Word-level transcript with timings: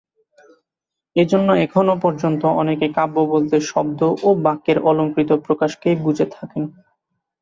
এজন্য 1.15 1.49
এখনও 1.65 1.95
পর্যন্ত 2.03 2.41
অনেকে 2.61 2.87
কাব্য 2.97 3.15
বলতে 3.33 3.55
শব্দ 3.71 3.99
ও 4.21 4.29
বাক্যের 4.45 4.77
অলঙ্কৃত 4.89 5.31
প্রকাশকেই 5.45 5.95
বুঝে 6.03 6.25
থাকেন। 6.31 6.63